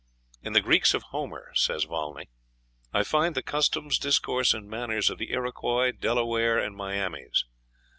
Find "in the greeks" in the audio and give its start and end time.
0.41-0.95